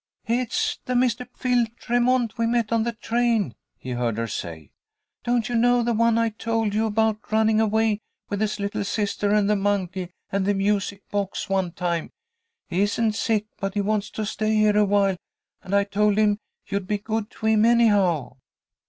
[0.25, 1.27] "It's the Mr.
[1.37, 4.71] Phil Tremont we met on the train," he heard her say.
[5.23, 9.29] "Don't you know, the one I told you about running away with his little sister
[9.31, 12.09] and the monkey and the music box one time.
[12.67, 15.17] He isn't sick, but he wants to stay here awhile,
[15.61, 18.37] and I told him you'd be good to him, anyhow."